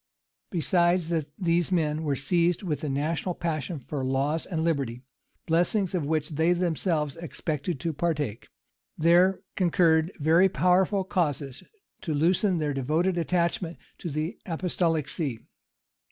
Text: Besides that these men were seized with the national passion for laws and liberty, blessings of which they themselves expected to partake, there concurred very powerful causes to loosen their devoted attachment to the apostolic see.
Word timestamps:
Besides 0.49 1.09
that 1.09 1.27
these 1.37 1.71
men 1.71 2.01
were 2.01 2.15
seized 2.15 2.63
with 2.63 2.81
the 2.81 2.89
national 2.89 3.35
passion 3.35 3.77
for 3.79 4.03
laws 4.03 4.47
and 4.47 4.63
liberty, 4.63 5.03
blessings 5.45 5.93
of 5.93 6.07
which 6.07 6.29
they 6.31 6.53
themselves 6.53 7.15
expected 7.17 7.79
to 7.81 7.93
partake, 7.93 8.47
there 8.97 9.41
concurred 9.55 10.11
very 10.17 10.49
powerful 10.49 11.03
causes 11.03 11.61
to 12.01 12.15
loosen 12.15 12.57
their 12.57 12.73
devoted 12.73 13.15
attachment 13.15 13.77
to 13.99 14.09
the 14.09 14.39
apostolic 14.47 15.07
see. 15.07 15.37